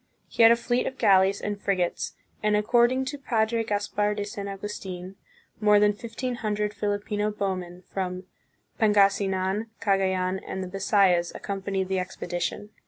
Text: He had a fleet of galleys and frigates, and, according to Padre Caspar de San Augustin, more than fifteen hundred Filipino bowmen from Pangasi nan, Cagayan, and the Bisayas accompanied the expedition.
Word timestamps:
He 0.27 0.41
had 0.41 0.51
a 0.51 0.55
fleet 0.55 0.87
of 0.87 0.97
galleys 0.97 1.39
and 1.41 1.61
frigates, 1.61 2.15
and, 2.41 2.55
according 2.55 3.05
to 3.05 3.19
Padre 3.19 3.63
Caspar 3.63 4.15
de 4.15 4.25
San 4.25 4.47
Augustin, 4.47 5.15
more 5.59 5.79
than 5.79 5.93
fifteen 5.93 6.37
hundred 6.37 6.73
Filipino 6.73 7.29
bowmen 7.29 7.83
from 7.93 8.23
Pangasi 8.79 9.29
nan, 9.29 9.69
Cagayan, 9.79 10.39
and 10.43 10.63
the 10.63 10.67
Bisayas 10.67 11.31
accompanied 11.35 11.87
the 11.87 11.99
expedition. 11.99 12.71